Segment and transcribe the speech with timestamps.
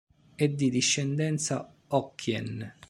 [0.33, 2.73] È di discendenza Hokkien.